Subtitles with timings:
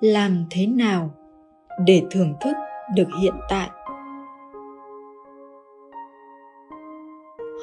[0.00, 1.10] làm thế nào
[1.86, 2.56] để thưởng thức
[2.96, 3.70] được hiện tại?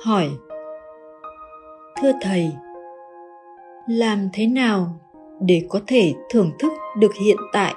[0.05, 0.29] Hỏi,
[2.01, 2.51] thưa thầy,
[3.87, 4.99] làm thế nào
[5.41, 7.73] để có thể thưởng thức được hiện tại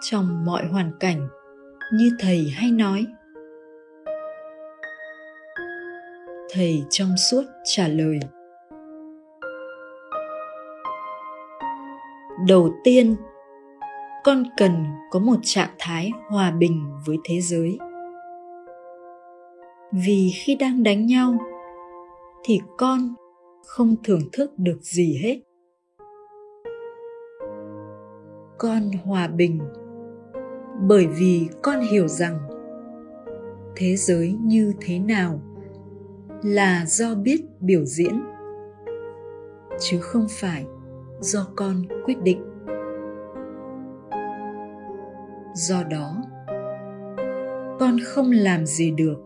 [0.00, 1.28] trong mọi hoàn cảnh
[1.92, 3.06] như thầy hay nói?
[6.52, 8.20] Thầy trong suốt trả lời,
[12.48, 13.16] đầu tiên
[14.24, 17.78] con cần có một trạng thái hòa bình với thế giới.
[19.92, 21.38] Vì khi đang đánh nhau,
[22.44, 23.14] thì con
[23.66, 25.40] không thưởng thức được gì hết.
[28.58, 29.60] Con hòa bình
[30.88, 32.38] bởi vì con hiểu rằng
[33.76, 35.40] thế giới như thế nào
[36.42, 38.20] là do biết biểu diễn,
[39.80, 40.66] chứ không phải
[41.20, 42.49] do con quyết định
[45.54, 46.16] do đó,
[47.80, 49.16] con không làm gì được.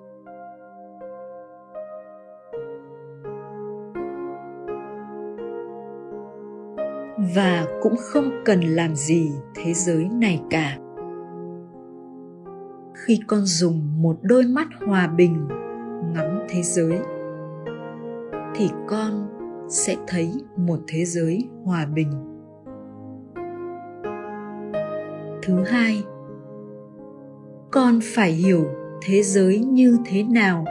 [7.35, 10.79] Và cũng không cần làm gì thế giới này cả.
[12.95, 15.49] Khi con dùng một đôi mắt hòa bình
[16.15, 16.99] ngắm thế giới,
[18.55, 19.29] thì con
[19.69, 22.11] sẽ thấy một thế giới hòa bình.
[25.43, 26.05] Thứ hai
[27.75, 28.65] con phải hiểu
[29.03, 30.65] thế giới như thế nào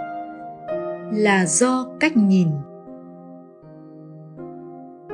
[1.12, 2.48] là do cách nhìn.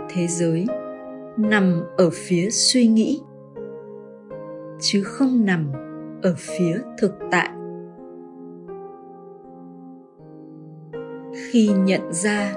[0.09, 0.65] Thế giới
[1.37, 3.21] nằm ở phía suy nghĩ,
[4.79, 5.71] chứ không nằm
[6.21, 7.49] ở phía thực tại.
[11.33, 12.53] Khi nhận ra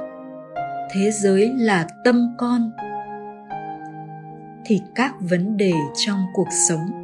[0.95, 2.71] thế giới là tâm con,
[4.67, 5.73] thì các vấn đề
[6.07, 7.02] trong cuộc sống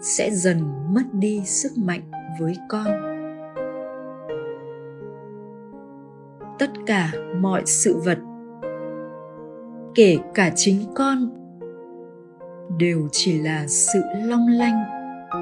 [0.00, 0.60] sẽ dần
[0.94, 2.86] mất đi sức mạnh với con.
[6.58, 8.18] Tất cả mọi sự vật,
[9.94, 11.30] kể cả chính con,
[12.78, 14.84] đều chỉ là sự long lanh,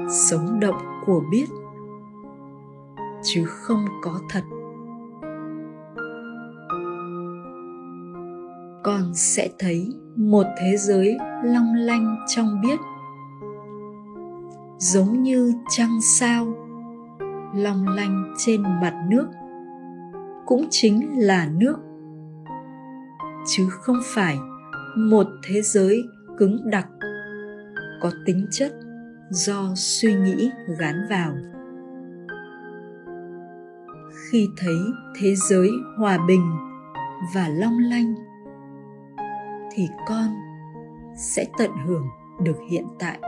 [0.09, 1.45] sống động của biết,
[3.23, 4.43] chứ không có thật.
[8.83, 12.79] Con sẽ thấy một thế giới long lanh trong biết
[14.77, 16.45] giống như trăng sao,
[17.55, 19.27] long lanh trên mặt nước,
[20.45, 21.75] cũng chính là nước.
[23.47, 24.37] Chứ không phải
[24.97, 26.03] một thế giới
[26.37, 26.87] cứng đặc,
[28.01, 28.73] có tính chất
[29.29, 31.31] do suy nghĩ gán vào.
[34.31, 34.77] Khi thấy
[35.19, 36.51] thế giới hòa bình
[37.35, 38.15] và long lanh,
[39.73, 40.27] thì con
[41.17, 42.07] sẽ tận hưởng
[42.43, 43.19] được hiện tại.